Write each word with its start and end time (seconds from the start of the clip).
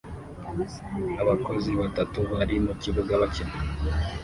Abakozi 1.21 1.71
batatu 1.81 2.19
bari 2.31 2.55
mu 2.65 2.73
kibuga 2.81 3.13
bakina 3.21 3.53